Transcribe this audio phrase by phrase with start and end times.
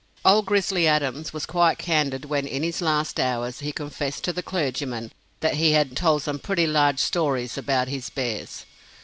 [0.25, 4.41] "Old Grizzly Adams" was quite candid when, in his last hours, he confessed to the
[4.41, 8.65] clergyman that he had "told some pretty large stories about his bears."